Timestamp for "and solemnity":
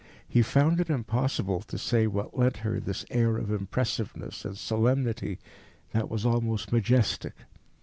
4.45-5.37